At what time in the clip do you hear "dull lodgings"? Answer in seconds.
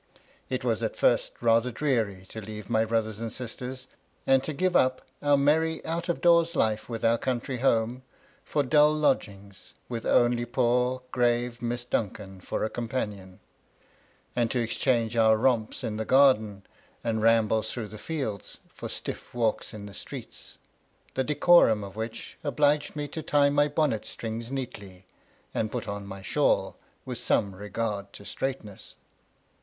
8.63-9.75